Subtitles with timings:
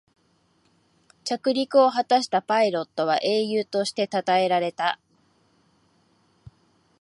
[1.23, 4.99] 着陸を果たしたパイロットは英雄としてたたえられた